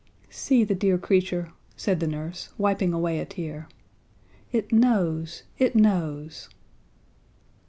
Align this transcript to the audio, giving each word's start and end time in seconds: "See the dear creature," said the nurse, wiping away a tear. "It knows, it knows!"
"See 0.31 0.63
the 0.63 0.73
dear 0.73 0.97
creature," 0.97 1.51
said 1.75 1.99
the 1.99 2.07
nurse, 2.07 2.49
wiping 2.57 2.91
away 2.91 3.19
a 3.19 3.25
tear. 3.25 3.67
"It 4.51 4.71
knows, 4.73 5.43
it 5.59 5.75
knows!" 5.75 6.49